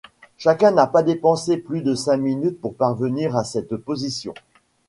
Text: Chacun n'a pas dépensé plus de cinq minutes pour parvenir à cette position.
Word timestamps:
Chacun 0.39 0.71
n'a 0.71 0.87
pas 0.87 1.03
dépensé 1.03 1.57
plus 1.57 1.83
de 1.83 1.93
cinq 1.93 2.17
minutes 2.17 2.59
pour 2.59 2.73
parvenir 2.75 3.37
à 3.37 3.43
cette 3.43 3.75
position. 3.75 4.33